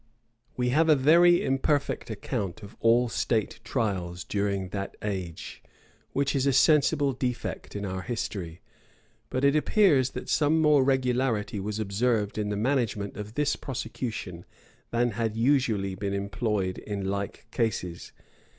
We 0.57 0.69
have 0.69 0.89
a 0.89 0.95
very 0.95 1.45
imperfect 1.45 2.09
account 2.09 2.63
of 2.63 2.75
all 2.79 3.07
state 3.07 3.59
trials 3.63 4.23
during 4.23 4.69
that 4.69 4.97
ago, 4.99 5.33
which 6.11 6.35
is 6.35 6.47
a 6.47 6.53
sensible 6.53 7.13
defect 7.13 7.75
in 7.75 7.85
our 7.85 8.01
history; 8.01 8.61
but 9.29 9.43
it 9.43 9.55
appears 9.55 10.09
that 10.17 10.27
some 10.27 10.59
more 10.59 10.83
regularity 10.83 11.59
was 11.59 11.77
observed 11.77 12.39
in 12.39 12.49
the 12.49 12.57
management 12.57 13.15
of 13.15 13.35
this 13.35 13.55
prosecution 13.55 14.43
than 14.89 15.11
had 15.11 15.35
usually 15.37 15.93
been 15.93 16.15
employed 16.15 16.79
in 16.79 17.05
like 17.05 17.45
cases. 17.51 18.11